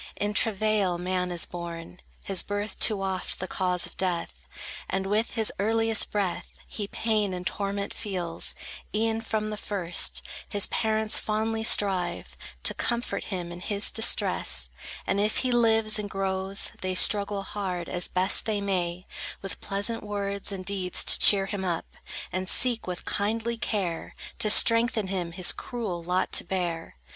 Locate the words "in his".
13.51-13.91